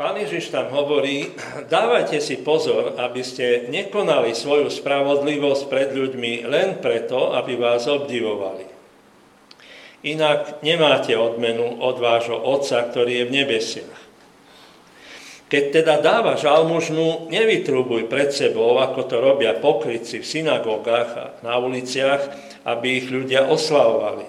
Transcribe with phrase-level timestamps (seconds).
[0.00, 1.28] Pán Ježiš tam hovorí,
[1.68, 8.64] dávajte si pozor, aby ste nekonali svoju spravodlivosť pred ľuďmi len preto, aby vás obdivovali.
[10.08, 14.00] Inak nemáte odmenu od vášho Otca, ktorý je v nebesiach.
[15.52, 21.60] Keď teda dávaš almužnu, nevytrubuj pred sebou, ako to robia pokryci v synagógach a na
[21.60, 22.24] uliciach,
[22.64, 24.24] aby ich ľudia oslavovali.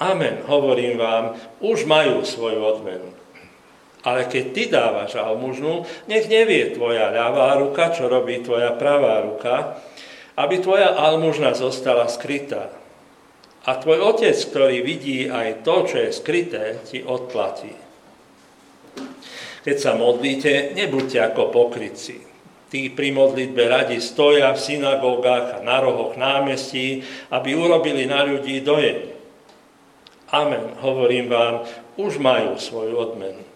[0.00, 3.19] Amen, hovorím vám, už majú svoju odmenu.
[4.00, 9.76] Ale keď ty dávaš almužnu, nech nevie tvoja ľavá ruka, čo robí tvoja pravá ruka,
[10.40, 12.72] aby tvoja almužna zostala skrytá.
[13.68, 17.76] A tvoj otec, ktorý vidí aj to, čo je skryté, ti odplatí.
[19.60, 22.24] Keď sa modlíte, nebuďte ako pokryci.
[22.72, 28.64] Tí pri modlitbe radi stoja v synagógach a na rohoch námestí, aby urobili na ľudí
[28.64, 29.12] dojem.
[30.32, 31.66] Amen, hovorím vám,
[31.98, 33.49] už majú svoju odmenu.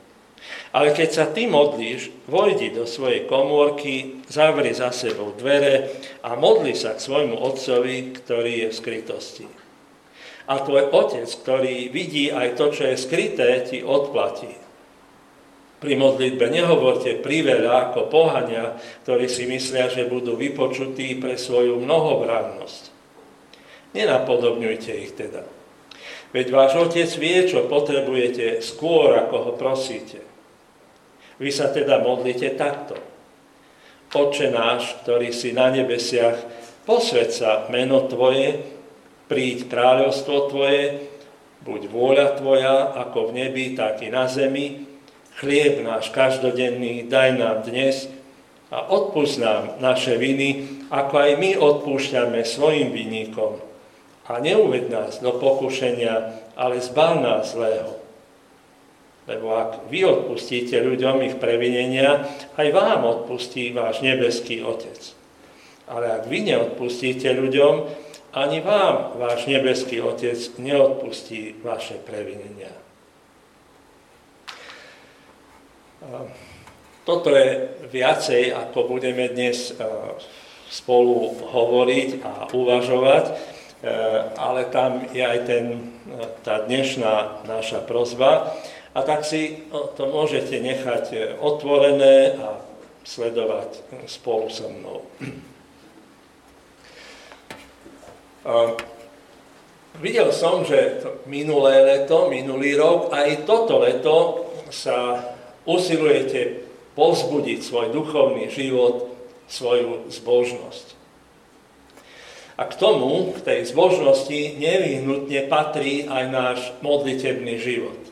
[0.75, 5.87] Ale keď sa ty modlíš, vojdi do svojej komórky, zavri za sebou dvere
[6.27, 9.47] a modli sa k svojmu otcovi, ktorý je v skrytosti.
[10.51, 14.51] A tvoj otec, ktorý vidí aj to, čo je skryté, ti odplatí.
[15.79, 18.75] Pri modlitbe nehovorte priveľa ako pohania,
[19.07, 22.83] ktorí si myslia, že budú vypočutí pre svoju mnohobrannosť.
[23.95, 25.47] Nenapodobňujte ich teda.
[26.35, 30.34] Veď váš otec vie, čo potrebujete skôr, ako ho prosíte.
[31.39, 32.95] Vy sa teda modlite takto.
[34.15, 36.39] Oče náš, ktorý si na nebesiach,
[36.87, 38.63] posved sa meno Tvoje,
[39.27, 41.11] príď kráľovstvo Tvoje,
[41.67, 44.87] buď vôľa Tvoja, ako v nebi, tak i na zemi.
[45.43, 48.07] Chlieb náš každodenný daj nám dnes
[48.71, 53.59] a odpúsť nám naše viny, ako aj my odpúšťame svojim vinníkom.
[54.31, 58.04] A neuved nás do pokušenia, ale zbav nás zlého
[59.25, 62.29] lebo ak vy odpustíte ľuďom ich previnenia,
[62.61, 65.01] aj vám odpustí váš nebeský Otec.
[65.89, 67.75] Ale ak vy neodpustíte ľuďom,
[68.35, 72.73] ani vám váš nebeský Otec neodpustí vaše previnenia.
[77.05, 79.73] Toto je viacej, ako budeme dnes
[80.69, 83.25] spolu hovoriť a uvažovať,
[84.37, 85.65] ale tam je aj ten,
[86.45, 88.53] tá dnešná naša prozba,
[88.95, 89.67] a tak si
[89.99, 92.63] to môžete nechať e, otvorené a
[93.03, 95.03] sledovať spolu so mnou.
[98.47, 98.79] A
[99.99, 104.17] videl som, že minulé leto, minulý rok, aj toto leto
[104.71, 105.21] sa
[105.67, 109.11] usilujete povzbudiť svoj duchovný život,
[109.51, 110.87] svoju zbožnosť.
[112.55, 118.04] A k tomu, k tej zbožnosti, nevyhnutne patrí aj náš modlitebný život.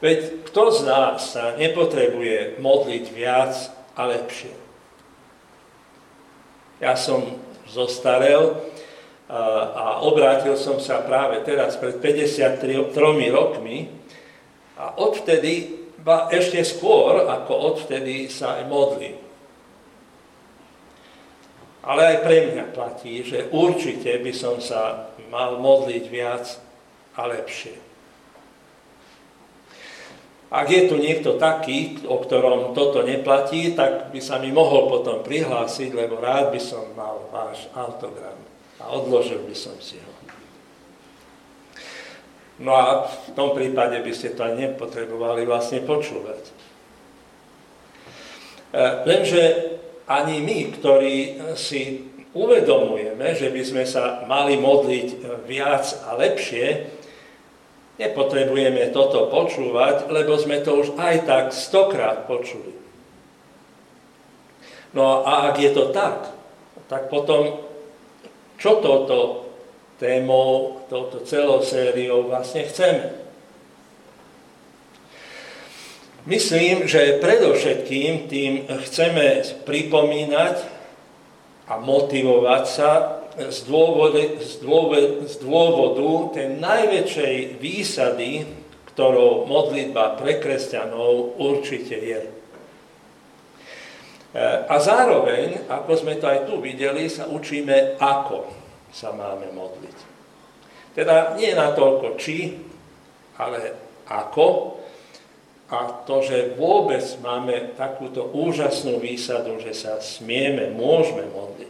[0.00, 3.52] Veď kto z nás sa nepotrebuje modliť viac
[3.92, 4.56] a lepšie?
[6.80, 7.36] Ja som
[7.68, 8.56] zostarel
[9.28, 12.96] a obrátil som sa práve teraz pred 53
[13.30, 13.92] rokmi
[14.80, 19.20] a odvtedy, ba ešte skôr ako odvtedy sa aj modlím.
[21.84, 26.56] Ale aj pre mňa platí, že určite by som sa mal modliť viac
[27.20, 27.89] a lepšie.
[30.50, 35.22] Ak je tu niekto taký, o ktorom toto neplatí, tak by sa mi mohol potom
[35.22, 38.34] prihlásiť, lebo rád by som mal váš autogram
[38.82, 40.12] a odložil by som si ho.
[42.60, 46.42] No a v tom prípade by ste to aj nepotrebovali vlastne počúvať.
[49.06, 49.42] Lenže
[50.10, 55.08] ani my, ktorí si uvedomujeme, že by sme sa mali modliť
[55.46, 56.98] viac a lepšie,
[58.00, 62.72] Nepotrebujeme toto počúvať, lebo sme to už aj tak stokrát počuli.
[64.96, 66.32] No a ak je to tak,
[66.88, 67.60] tak potom
[68.56, 69.52] čo toto
[70.00, 73.20] témou, touto celou sériou vlastne chceme?
[76.24, 80.56] Myslím, že predovšetkým tým chceme pripomínať
[81.68, 88.30] a motivovať sa z dôvodu, z dôvodu, z dôvodu tej najväčšej výsady,
[88.90, 92.20] ktorou modlitba pre kresťanov určite je.
[92.26, 92.30] E,
[94.66, 98.50] a zároveň, ako sme to aj tu videli, sa učíme, ako
[98.90, 99.98] sa máme modliť.
[100.94, 102.58] Teda nie na toľko či,
[103.38, 103.78] ale
[104.10, 104.76] ako.
[105.70, 111.69] A to, že vôbec máme takúto úžasnú výsadu, že sa smieme, môžeme modliť.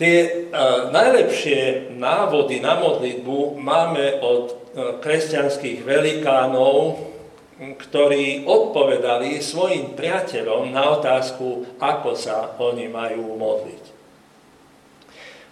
[0.00, 0.48] Tie
[0.88, 4.72] najlepšie návody na modlitbu máme od
[5.04, 7.04] kresťanských velikánov,
[7.60, 13.84] ktorí odpovedali svojim priateľom na otázku, ako sa oni majú modliť.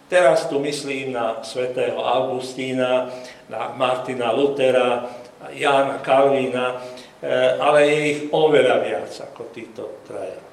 [0.09, 3.12] Teraz tu myslím na svätého Augustína,
[3.53, 5.05] na Martina Lutera,
[5.53, 6.81] Jána Kalvína,
[7.21, 10.48] eh, ale je ich oveľa viac ako títo traja.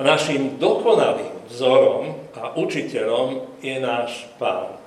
[0.00, 4.80] A našim dokonalým vzorom a učiteľom je náš pán,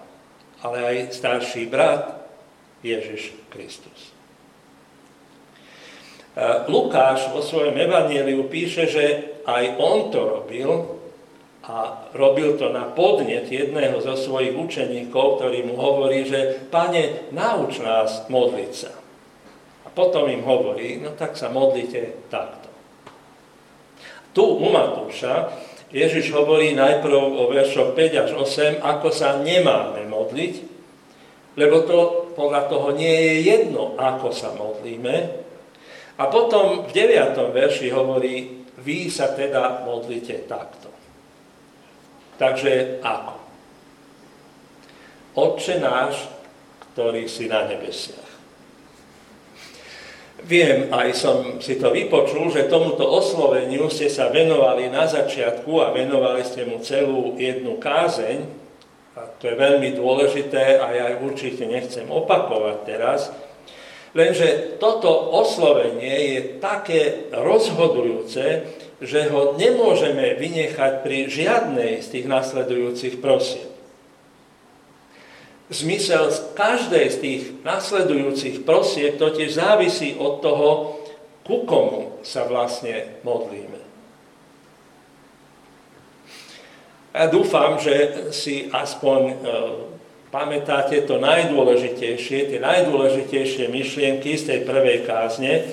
[0.66, 2.18] ale aj starší brat
[2.82, 4.10] Ježiš Kristus.
[6.34, 9.06] Eh, Lukáš vo svojom evaníliu píše, že
[9.46, 10.98] aj on to robil
[11.62, 17.78] a robil to na podnet jedného zo svojich učeníkov, ktorý mu hovorí, že pane, nauč
[17.86, 18.92] nás modliť sa.
[19.86, 22.73] A potom im hovorí, no tak sa modlite takto.
[24.34, 25.54] Tu u Matúša
[25.94, 30.54] Ježiš hovorí najprv o veršoch 5 až 8, ako sa nemáme modliť,
[31.54, 31.98] lebo to
[32.34, 35.44] podľa toho nie je jedno, ako sa modlíme,
[36.14, 37.38] a potom v 9.
[37.54, 40.90] verši hovorí, vy sa teda modlite takto.
[42.38, 43.36] Takže ako?
[45.34, 46.30] Otče náš,
[46.94, 48.33] ktorý si na nebesiach.
[50.44, 55.96] Viem, aj som si to vypočul, že tomuto osloveniu ste sa venovali na začiatku a
[55.96, 58.44] venovali ste mu celú jednu kázeň.
[59.14, 63.32] A to je veľmi dôležité a ja určite nechcem opakovať teraz,
[64.14, 68.62] Lenže toto oslovenie je také rozhodujúce,
[69.02, 73.73] že ho nemôžeme vynechať pri žiadnej z tých nasledujúcich prosieb.
[75.74, 80.70] Zmysel z každej z tých nasledujúcich prosieb totiž závisí od toho,
[81.42, 83.82] ku komu sa vlastne modlíme.
[87.14, 89.36] Ja dúfam, že si aspoň e,
[90.34, 95.64] pamätáte to najdôležitejšie, tie najdôležitejšie myšlienky z tej prvej kázne, e,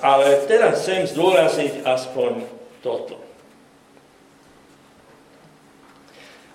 [0.00, 2.48] ale teraz chcem zdôraziť aspoň
[2.80, 3.20] toto.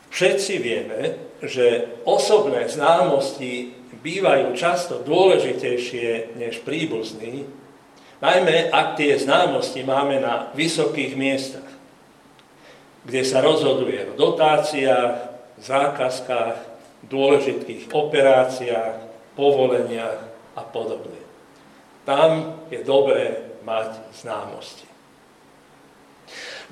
[0.09, 7.45] Všetci vieme, že osobné známosti bývajú často dôležitejšie než príbuzní,
[8.21, 11.69] najmä ak tie známosti máme na vysokých miestach,
[13.05, 16.57] kde sa rozhoduje o dotáciách, zákazkách,
[17.09, 18.97] dôležitých operáciách,
[19.33, 20.21] povoleniach
[20.57, 21.17] a podobne.
[22.05, 24.85] Tam je dobré mať známosti.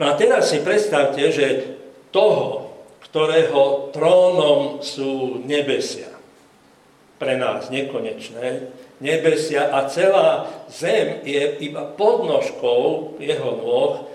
[0.01, 1.77] No a teraz si predstavte, že
[2.09, 2.58] toho,
[3.09, 6.13] ktorého trónom sú nebesia,
[7.17, 8.69] pre nás nekonečné,
[9.01, 14.05] nebesia a celá zem je iba podnožkou jeho nôh,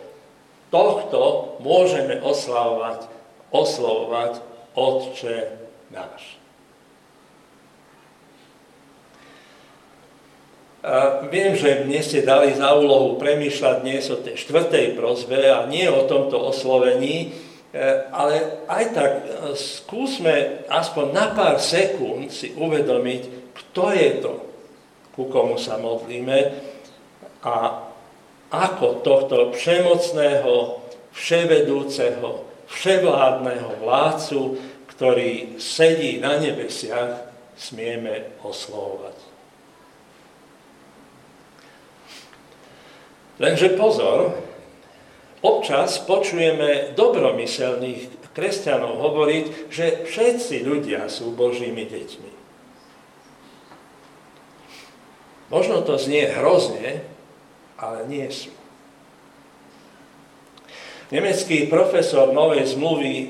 [0.71, 3.11] tohto môžeme oslavovať,
[3.51, 4.33] oslovovať
[4.75, 5.55] Otče
[5.95, 6.39] náš.
[10.85, 15.65] A viem, že mne ste dali za úlohu premýšľať dnes o tej štvrtej prozbe a
[15.65, 17.33] nie o tomto oslovení,
[18.15, 19.23] ale aj tak e,
[19.59, 23.23] skúsme aspoň na pár sekúnd si uvedomiť,
[23.55, 24.35] kto je to,
[25.15, 26.39] ku komu sa modlíme
[27.43, 27.55] a
[28.55, 30.79] ako tohto všemocného,
[31.11, 34.41] vševedúceho, vševládneho vládcu
[34.95, 37.27] ktorý sedí na nebesiach,
[37.59, 39.19] smieme oslovovať.
[43.43, 44.39] Lenže pozor,
[45.45, 52.31] občas počujeme dobromyselných kresťanov hovoriť, že všetci ľudia sú Božími deťmi.
[55.53, 57.05] Možno to znie hrozne,
[57.79, 58.51] ale nie sú.
[61.15, 63.25] Nemecký profesor novej zmluvy eh,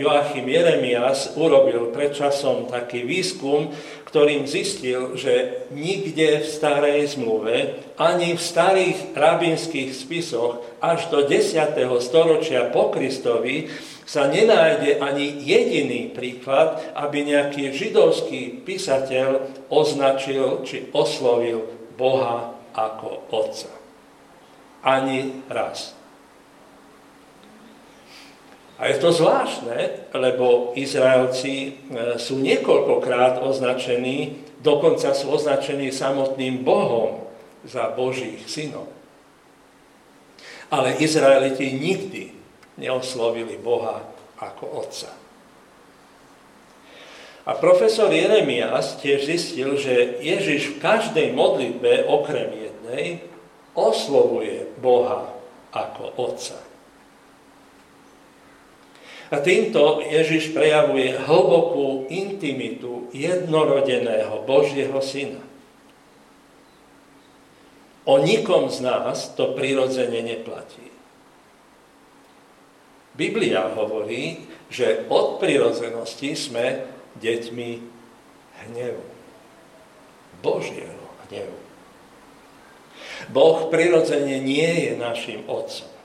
[0.00, 3.76] Joachim Jeremias urobil predčasom taký výskum,
[4.08, 11.76] ktorým zistil, že nikde v starej zmluve, ani v starých rabinských spisoch až do 10.
[12.00, 13.68] storočia po Kristovi
[14.08, 21.68] sa nenájde ani jediný príklad, aby nejaký židovský písateľ označil či oslovil
[22.00, 23.68] Boha ako Otca.
[24.80, 26.05] Ani raz.
[28.76, 31.70] A je to zvláštne, lebo Izraelci e,
[32.20, 37.24] sú niekoľkokrát označení, dokonca sú označení samotným Bohom
[37.64, 38.92] za Božích synov.
[40.68, 42.36] Ale Izraeliti nikdy
[42.76, 44.04] neoslovili Boha
[44.36, 45.08] ako Otca.
[47.46, 53.22] A profesor Jeremias tiež zistil, že Ježiš v každej modlitbe, okrem jednej,
[53.72, 55.30] oslovuje Boha
[55.70, 56.65] ako Otca.
[59.26, 65.42] A týmto Ježiš prejavuje hlbokú intimitu jednorodeného Božieho Syna.
[68.06, 70.86] O nikom z nás to prirodzene neplatí.
[73.18, 76.86] Biblia hovorí, že od prirodzenosti sme
[77.18, 77.70] deťmi
[78.62, 79.06] hnevu.
[80.38, 81.58] Božieho hnevu.
[83.32, 85.95] Boh prirodzene nie je našim otcom.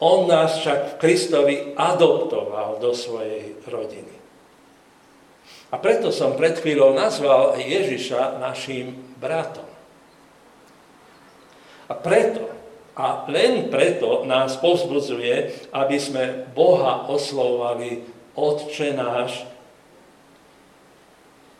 [0.00, 4.16] On nás však v Kristovi adoptoval do svojej rodiny.
[5.70, 9.68] A preto som pred chvíľou nazval Ježiša našim bratom.
[11.86, 12.48] A preto,
[12.96, 18.02] a len preto nás povzbudzuje, aby sme Boha oslovali
[18.34, 19.46] Otče náš,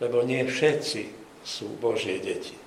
[0.00, 1.12] lebo nie všetci
[1.44, 2.59] sú Božie deti.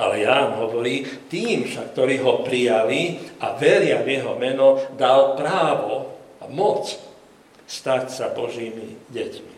[0.00, 6.16] Ale Ján hovorí, tým však, ktorí ho prijali a veria v jeho meno, dal právo
[6.40, 6.88] a moc
[7.68, 9.56] stať sa Božími deťmi.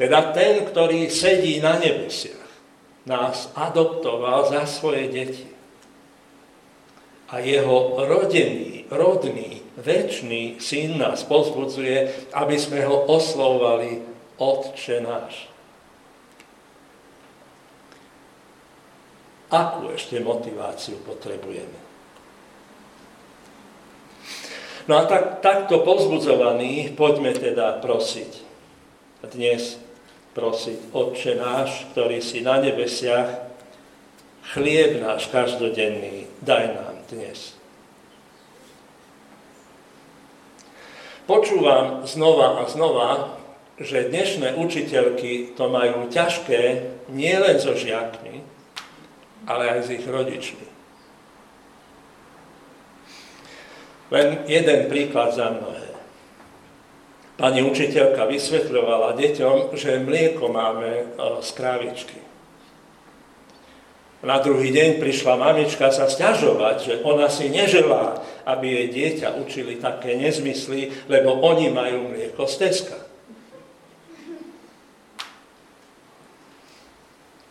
[0.00, 2.48] Teda ten, ktorý sedí na nebesiach,
[3.04, 5.46] nás adoptoval za svoje deti.
[7.28, 14.00] A jeho rodený, rodný, väčší syn nás pozbudzuje, aby sme ho oslovovali
[14.40, 15.50] Otče náš.
[19.48, 21.80] Akú ešte motiváciu potrebujeme?
[24.88, 28.44] No a tak, takto pozbudzovaní poďme teda prosiť.
[29.28, 29.80] Dnes
[30.36, 33.48] prosiť, Otče náš, ktorý si na nebesiach,
[34.52, 37.56] chlieb náš každodenný, daj nám dnes.
[41.28, 43.36] Počúvam znova a znova,
[43.76, 48.40] že dnešné učiteľky to majú ťažké nielen so žiakmi,
[49.46, 50.66] ale aj s ich rodičmi.
[54.08, 55.92] Len jeden príklad za mnohé.
[57.38, 61.04] Pani učiteľka vysvetľovala deťom, že mlieko máme e,
[61.38, 62.18] z krávičky.
[64.18, 69.78] Na druhý deň prišla mamička sa stiažovať, že ona si neželá, aby jej dieťa učili
[69.78, 72.98] také nezmysly, lebo oni majú mlieko z Teska.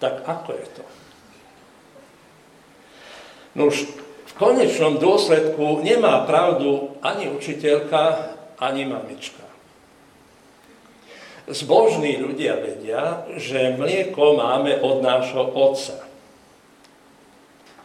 [0.04, 0.87] Tak ako je to?
[3.58, 3.90] No už
[4.30, 9.42] v konečnom dôsledku nemá pravdu ani učiteľka, ani mamička.
[11.50, 16.06] Zbožní ľudia vedia, že mlieko máme od nášho otca.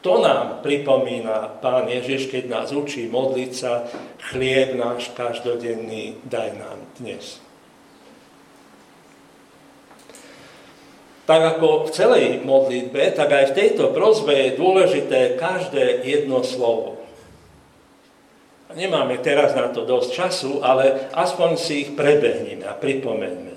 [0.03, 3.87] To nám pripomína Pán Ježiš, keď nás učí modliť sa,
[4.19, 7.39] chlieb náš každodenný daj nám dnes.
[11.23, 16.99] Tak ako v celej modlitbe, tak aj v tejto prozbe je dôležité každé jedno slovo.
[18.73, 23.55] Nemáme teraz na to dosť času, ale aspoň si ich prebehneme a pripomeňme.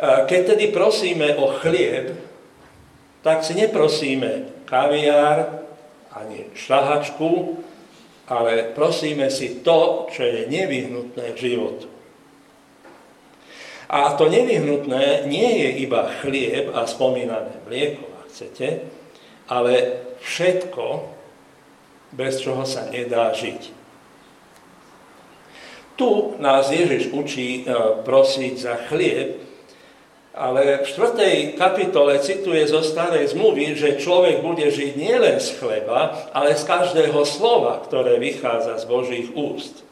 [0.00, 2.16] Keď tedy prosíme o chlieb,
[3.20, 5.60] tak si neprosíme kaviár
[6.16, 7.60] ani šlahačku,
[8.32, 11.99] ale prosíme si to, čo je nevyhnutné v životu.
[13.90, 18.86] A to nevyhnutné nie je iba chlieb a spomínané mlieko, ak chcete,
[19.50, 21.10] ale všetko,
[22.14, 23.82] bez čoho sa nedá žiť.
[25.98, 27.74] Tu nás Ježiš učí e,
[28.06, 29.42] prosiť za chlieb,
[30.38, 31.58] ale v 4.
[31.58, 37.26] kapitole cituje zo starej zmluvy, že človek bude žiť nielen z chleba, ale z každého
[37.26, 39.82] slova, ktoré vychádza z Božích úst.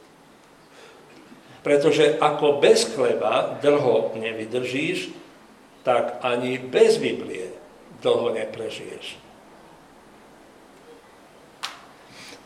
[1.69, 5.13] Pretože ako bez chleba dlho nevydržíš,
[5.85, 7.53] tak ani bez Biblie
[8.01, 9.21] dlho neprežiješ.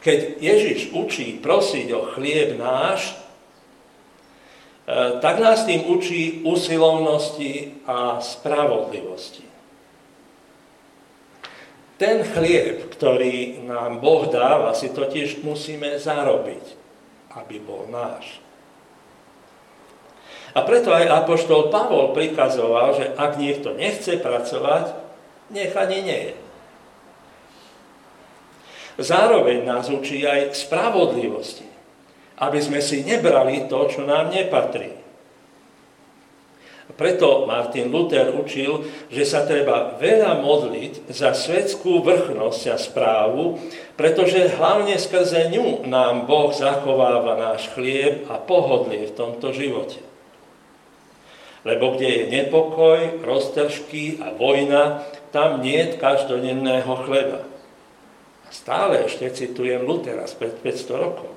[0.02, 9.46] Keď Ježiš učí prosiť o chlieb náš, e, tak nás tým učí usilovnosti a spravodlivosti.
[11.94, 16.66] Ten chlieb, ktorý nám Boh dáva, si totiž musíme zarobiť,
[17.38, 18.41] aby bol náš.
[20.52, 24.92] A preto aj apoštol Pavol prikazoval, že ak niekto nechce pracovať,
[25.48, 26.34] nech ani nie je.
[29.00, 31.64] Zároveň nás učí aj spravodlivosti,
[32.36, 35.00] aby sme si nebrali to, čo nám nepatrí.
[36.92, 43.56] Preto Martin Luther učil, že sa treba veľa modliť za svetskú vrchnosť a správu,
[43.96, 50.11] pretože hlavne skrze ňu nám Boh zachováva náš chlieb a pohodlie v tomto živote.
[51.62, 57.46] Lebo kde je nepokoj, roztržky a vojna, tam nie je každodenného chleba.
[58.52, 61.32] Stále ešte citujem Lutera z 500 rokov.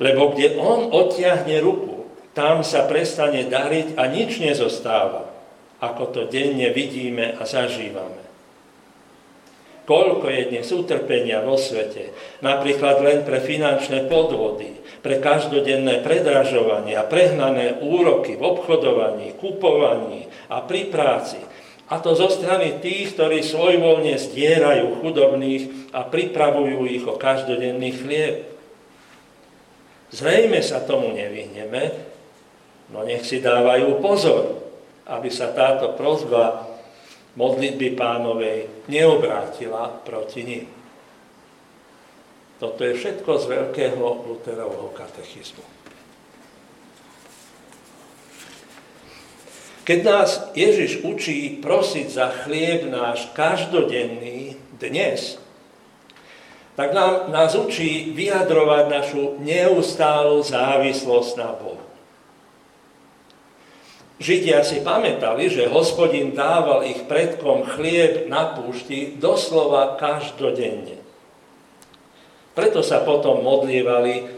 [0.00, 5.28] Lebo kde on odtiahne ruku, tam sa prestane dariť a nič nezostáva,
[5.82, 8.29] ako to denne vidíme a zažívame.
[9.90, 12.14] Koľko je dnes utrpenia vo svete,
[12.46, 14.70] napríklad len pre finančné podvody,
[15.02, 21.42] pre každodenné predražovanie a prehnané úroky v obchodovaní, kupovaní a pri práci.
[21.90, 28.46] A to zo strany tých, ktorí svojvoľne zdierajú chudobných a pripravujú ich o každodenný chlieb.
[30.14, 31.98] Zrejme sa tomu nevyhneme,
[32.94, 34.54] no nech si dávajú pozor,
[35.10, 36.69] aby sa táto prozba
[37.36, 40.66] modlitby pánovej neobrátila proti ním.
[42.60, 45.64] Toto je všetko z veľkého Luterovho katechizmu.
[49.80, 55.40] Keď nás Ježiš učí prosiť za chlieb náš každodenný dnes,
[56.78, 61.89] tak nám, nás učí vyjadrovať našu neustálu závislosť na Bohu.
[64.20, 71.00] Židia si pamätali, že hospodin dával ich predkom chlieb na púšti doslova každodenne.
[72.52, 74.28] Preto sa potom modlievali,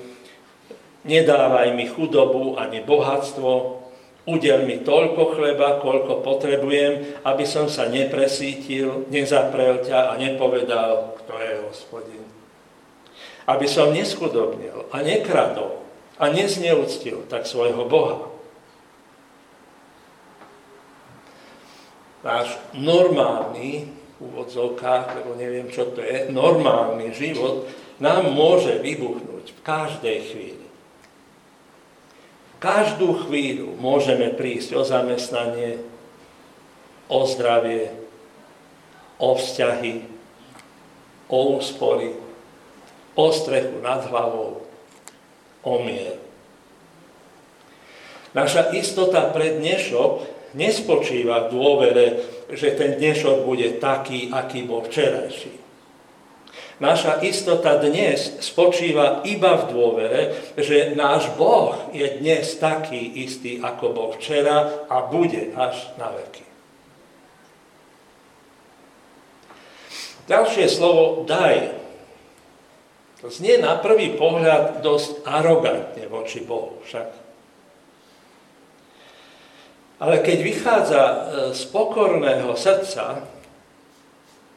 [1.02, 3.82] nedávaj mi chudobu ani bohatstvo,
[4.30, 11.32] udel mi toľko chleba, koľko potrebujem, aby som sa nepresítil, nezaprel ťa a nepovedal, kto
[11.42, 12.24] je hospodin.
[13.50, 15.82] Aby som neschudobnil a nekradol
[16.22, 18.31] a nezneúctil tak svojho Boha.
[22.22, 23.86] Náš normálny,
[24.22, 27.66] v úvodzovkách, lebo neviem, čo to je, normálny život
[27.98, 30.66] nám môže vybuchnúť v každej chvíli.
[32.62, 35.82] Každú chvíľu môžeme prísť o zamestnanie,
[37.10, 37.90] o zdravie,
[39.18, 40.06] o vzťahy,
[41.26, 42.14] o úspory,
[43.18, 44.62] o strechu nad hlavou,
[45.66, 46.22] o mier.
[48.32, 52.06] Naša istota pre dnešok nespočíva v dôvere,
[52.52, 55.62] že ten dnešok bude taký, aký bol včerajší.
[56.82, 60.22] Naša istota dnes spočíva iba v dôvere,
[60.58, 66.42] že náš Boh je dnes taký istý, ako bol včera a bude až na veky.
[70.26, 71.70] Ďalšie slovo daj.
[73.22, 76.82] Znie na prvý pohľad dosť arogantne voči Bohu.
[76.82, 77.21] Však
[80.02, 81.18] ale keď vychádza e,
[81.54, 83.22] z pokorného srdca,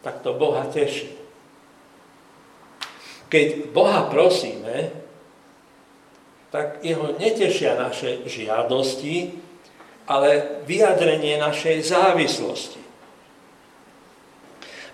[0.02, 1.14] tak to Boha teší.
[3.30, 4.90] Keď Boha prosíme,
[6.50, 9.38] tak jeho netešia naše žiadosti,
[10.10, 12.82] ale vyjadrenie našej závislosti.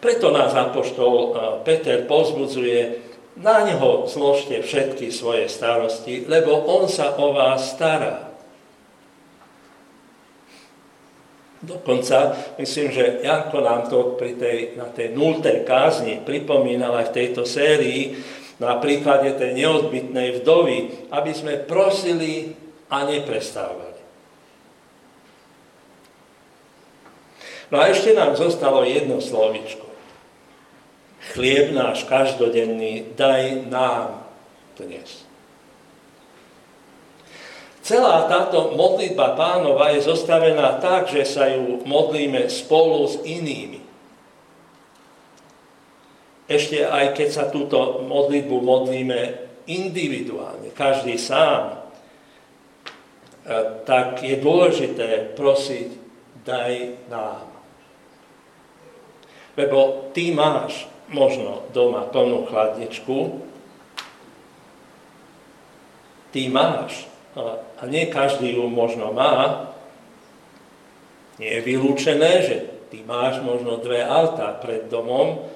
[0.03, 1.29] Preto nás apoštol e,
[1.63, 3.07] Peter pozbudzuje,
[3.39, 8.30] na neho zložte všetky svoje starosti, lebo on sa o vás stará.
[11.61, 17.15] Dokonca myslím, že Janko nám to pri tej, na tej nultej kázni pripomínal aj v
[17.21, 18.17] tejto sérii
[18.57, 22.57] na príklade tej neodbitnej vdovy, aby sme prosili
[22.89, 24.01] a neprestávali.
[27.71, 29.87] No a ešte nám zostalo jedno slovičko.
[31.31, 34.27] Chlieb náš každodenný daj nám
[34.75, 35.30] dnes.
[37.81, 43.81] Celá táto modlitba pánova je zostavená tak, že sa ju modlíme spolu s inými.
[46.45, 49.19] Ešte aj keď sa túto modlitbu modlíme
[49.65, 51.75] individuálne, každý sám, e,
[53.87, 55.89] tak je dôležité prosiť,
[56.45, 56.73] daj
[57.09, 57.49] nám.
[59.57, 63.41] Lebo ty máš možno doma plnú chladničku,
[66.35, 69.71] ty máš a nie každý ju možno má,
[71.39, 72.55] nie je vylúčené, že
[72.91, 75.47] ty máš možno dve autá pred domom,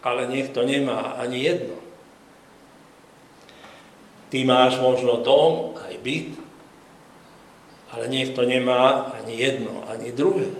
[0.00, 1.78] ale niekto nemá ani jedno.
[4.32, 6.34] Ty máš možno dom, aj byt,
[7.94, 10.50] ale niekto nemá ani jedno, ani druhé.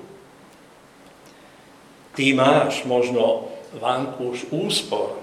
[2.15, 5.19] Ty máš možno vankúš úspor,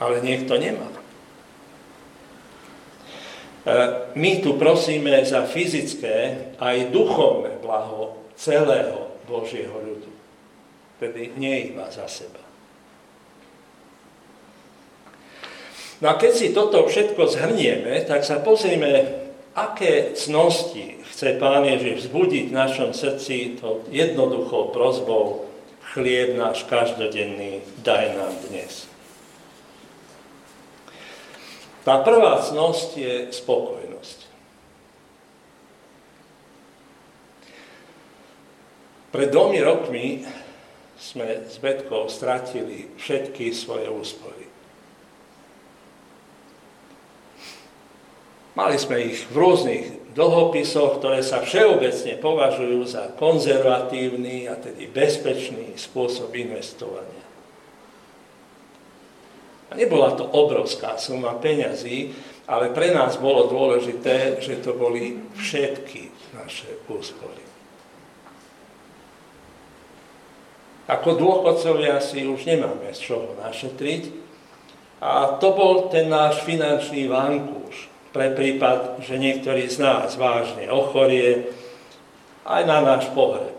[0.00, 1.03] ale niekto nemá.
[3.64, 3.72] E,
[4.14, 10.12] my tu prosíme za fyzické aj duchovné blaho celého Božieho ľudu.
[11.00, 12.44] Tedy nie iba za seba.
[16.04, 19.24] No a keď si toto všetko zhrnieme, tak sa pozrieme,
[19.56, 25.48] aké cnosti chce Pán Ježiš vzbudiť v našom srdci to jednoduchou prozbou
[25.94, 28.93] chlieb náš každodenný daj nám dnes.
[31.84, 34.18] Tá prvá cnosť je spokojnosť.
[39.12, 40.06] Pred dvomi rokmi
[40.98, 44.48] sme s Betkou stratili všetky svoje úspory.
[48.56, 55.74] Mali sme ich v rôznych dlhopisoch, ktoré sa všeobecne považujú za konzervatívny a tedy bezpečný
[55.74, 57.24] spôsob investovania.
[59.74, 62.14] Nebola to obrovská suma peňazí,
[62.46, 67.44] ale pre nás bolo dôležité, že to boli všetky naše úspory.
[70.84, 74.12] Ako dôchodcovia si už nemáme z čoho našetriť
[75.00, 81.48] a to bol ten náš finančný vankúš pre prípad, že niektorý z nás vážne ochorie
[82.44, 83.56] aj na náš pohreb.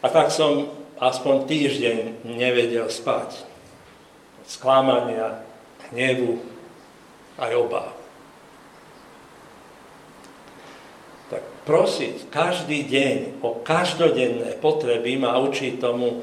[0.00, 3.51] A tak som aspoň týždeň nevedel spať.
[4.46, 5.42] Sklamania,
[5.90, 6.40] hnevu
[7.38, 7.92] aj obáv.
[11.32, 16.20] Tak prosiť každý deň o každodenné potreby ma učí tomu,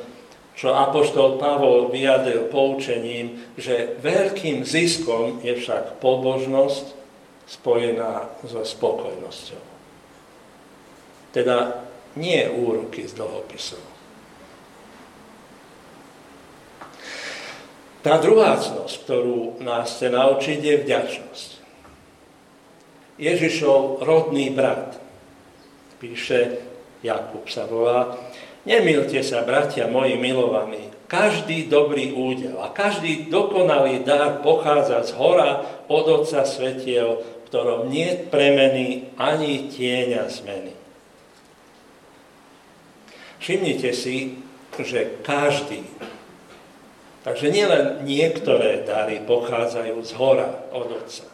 [0.60, 7.00] čo Apoštol Pavol vyjadril poučením, že veľkým ziskom je však pobožnosť
[7.48, 9.64] spojená so spokojnosťou.
[11.32, 11.88] Teda
[12.20, 13.99] nie úruky z dlhopisov.
[18.00, 21.50] Tá druhá cnosť, ktorú nás chce naučiť, je vďačnosť.
[23.20, 24.96] Ježišov rodný brat,
[26.00, 26.64] píše
[27.04, 28.16] Jakub sa volá,
[28.68, 35.64] Nemilte sa, bratia moji milovaní, každý dobrý údel a každý dokonalý dar pochádza z hora
[35.88, 40.76] od Otca Svetiel, v ktorom nie premeny ani tieňa zmeny.
[43.40, 44.44] Všimnite si,
[44.76, 45.82] že každý,
[47.30, 51.30] takže nielen niektoré dary pochádzajú z hora od Otca.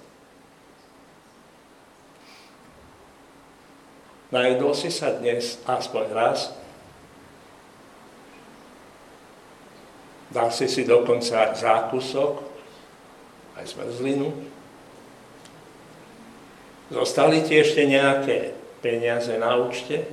[4.35, 6.51] Najedol si sa dnes aspoň raz
[10.35, 12.43] Dal si si dokonca zákusok,
[13.55, 14.35] aj zmrzlinu.
[16.91, 18.51] Zostali ti ešte nejaké
[18.83, 20.03] peniaze na účte?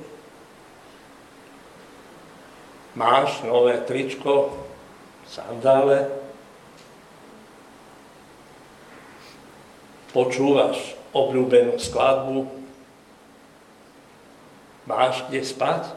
[2.95, 4.62] Máš nové tričko,
[5.27, 6.09] sandále?
[10.13, 12.45] Počúvaš obľúbenú skladbu?
[14.85, 15.89] Máš kde spať?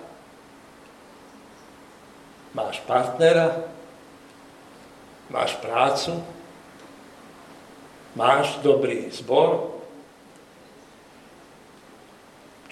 [2.56, 3.66] Máš partnera?
[5.28, 6.22] Máš prácu?
[8.16, 9.76] Máš dobrý zbor?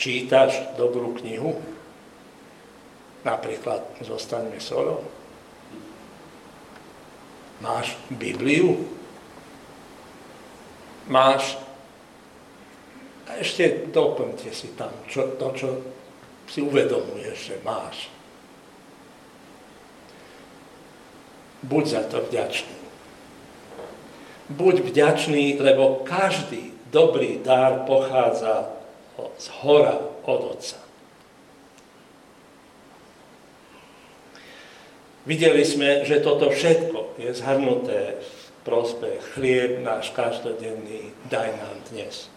[0.00, 1.60] Čítaš dobrú knihu?
[3.24, 5.04] Napríklad Zostaňme solou?
[7.64, 8.84] Máš Bibliu?
[11.08, 11.56] Máš...
[13.24, 15.68] A ešte doplňte si tam čo, to, čo
[16.44, 18.12] si uvedomuješ, že máš.
[21.64, 22.76] buď za to vďačný.
[24.52, 28.68] Buď vďačný, lebo každý dobrý dar pochádza
[29.40, 29.96] z hora
[30.28, 30.83] od Otca.
[35.24, 38.20] Videli sme, že toto všetko je zhrnuté
[38.64, 42.28] prospech chlieb náš každodenný, daj nám dnes.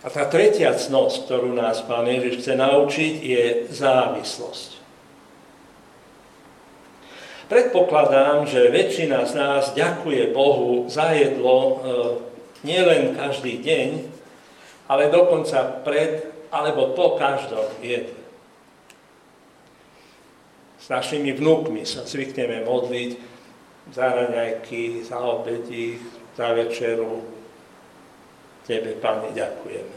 [0.00, 4.80] A tá tretia cnosť, ktorú nás Pán Ježiš chce naučiť, je závislosť.
[7.52, 11.72] Predpokladám, že väčšina z nás ďakuje Bohu za jedlo e,
[12.62, 13.88] nielen každý deň,
[14.86, 18.19] ale dokonca pred alebo po každom jedle.
[20.80, 23.10] S našimi vnúkmi sa zvykneme modliť
[23.92, 26.00] za raňajky, za obedí,
[26.34, 27.20] za večeru.
[28.64, 29.96] Tebe, Pane, ďakujeme.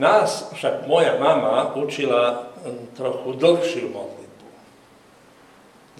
[0.00, 2.48] Nás však moja mama učila
[2.96, 4.20] trochu dlhšiu modlitbu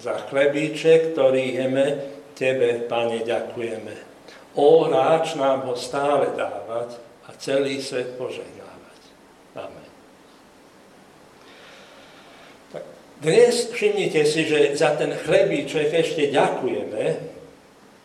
[0.01, 1.85] za chlebíček, ktorý jeme,
[2.33, 3.93] Tebe, Pane, ďakujeme.
[4.57, 6.97] O, ráč nám ho stále dávať
[7.29, 9.01] a celý svet požehnávať.
[9.55, 9.89] Amen.
[12.73, 12.83] Tak
[13.21, 17.03] dnes všimnite si, že za ten chlebíček ešte ďakujeme,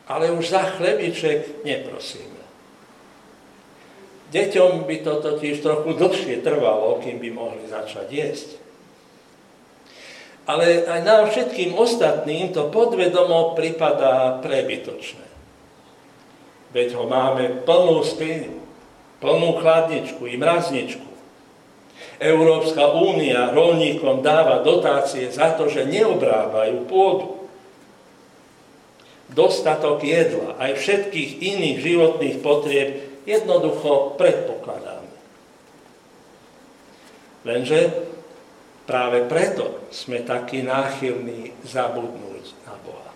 [0.07, 2.37] ale už za chlebíček neprosíme.
[4.31, 8.49] Deťom by to totiž trochu dlhšie trvalo, kým by mohli začať jesť
[10.47, 15.27] ale aj nám všetkým ostatným to podvedomo pripadá prebytočné.
[16.71, 18.63] Veď ho máme plnú skriňu.
[19.17, 21.09] plnú chladničku i mrazničku.
[22.17, 27.29] Európska únia rolníkom dáva dotácie za to, že neobrábajú pôdu.
[29.27, 32.89] Dostatok jedla aj všetkých iných životných potrieb
[33.27, 35.13] jednoducho predpokladáme.
[37.45, 38.07] Lenže
[38.89, 43.11] práve preto sme takí náchylní zabudnúť na Boha.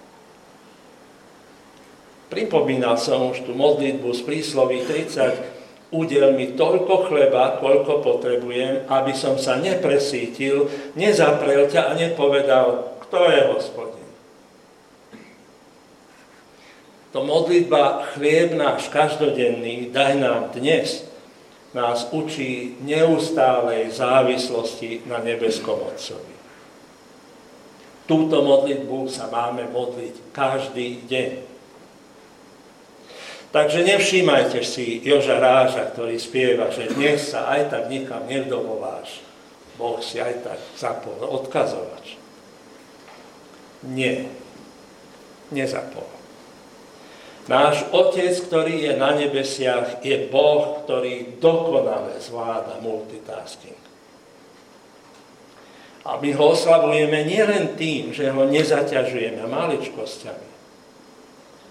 [2.29, 5.60] Pripomínal som už tú modlitbu z prísloví 30,
[5.91, 12.67] udel mi toľko chleba, koľko potrebujem, aby som sa nepresítil, nezaprel ťa a nepovedal,
[13.07, 14.11] kto je hospodin.
[17.11, 21.11] To modlitba chlieb náš každodenný, daj nám dnes,
[21.75, 26.35] nás učí neustálej závislosti na nebeskom Otcovi.
[28.11, 31.31] Túto modlitbu sa máme modliť každý deň.
[33.51, 39.27] Takže nevšímajte si Joža Ráža, ktorý spieva, že dnes sa aj tak nikam nedovoláš.
[39.75, 42.15] Boh si aj tak zapol odkazovač.
[43.91, 44.31] Nie,
[45.51, 46.07] nezapol.
[47.51, 53.81] Náš Otec, ktorý je na nebesiach, je Boh, ktorý dokonale zvláda multitasking.
[56.07, 60.50] A my ho oslavujeme nielen tým, že ho nezaťažujeme maličkosťami,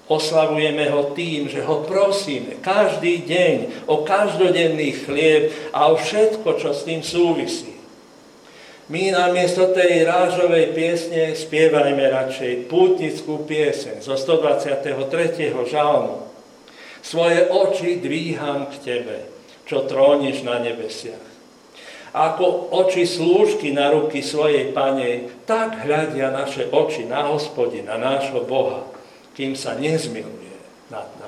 [0.10, 6.74] Oslavujeme ho tým, že ho prosíme každý deň o každodenný chlieb a o všetko, čo
[6.74, 7.78] s tým súvisí.
[8.90, 15.54] My namiesto tej rážovej piesne spievajme radšej pútnickú pieseň zo 123.
[15.70, 16.26] žalmu.
[17.06, 19.30] Svoje oči dvíham k Tebe,
[19.70, 21.22] čo tróniš na nebesiach.
[22.18, 28.89] Ako oči slúžky na ruky svojej Pane, tak hľadia naše oči na hospodina, nášho Boha
[29.36, 30.56] kým sa nezmiluje
[30.90, 31.19] nad.